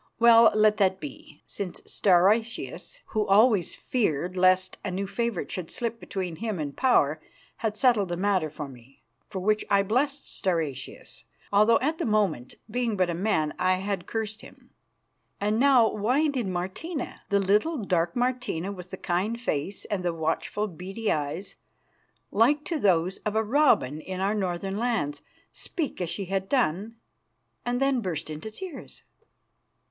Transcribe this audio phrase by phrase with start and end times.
[0.17, 5.99] Well, let that be, since Stauracius, who always feared lest a new favourite should slip
[5.99, 7.21] between him and power,
[7.57, 12.55] had settled the matter for me, for which I blessed Stauracius, although at the moment,
[12.67, 14.71] being but a man, I had cursed him.
[15.39, 20.15] And now why did Martina the little, dark Martina with the kind face and the
[20.15, 21.57] watchful, beady eyes,
[22.31, 25.21] like to those of a robin in our northern lands
[25.53, 26.95] speak as she had done,
[27.63, 29.03] and then burst into tears?